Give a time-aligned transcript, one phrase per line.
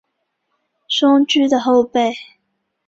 [0.89, 2.11] 松驹的后辈。